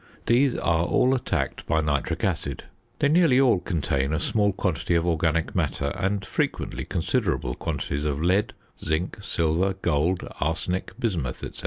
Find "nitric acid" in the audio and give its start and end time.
1.79-2.63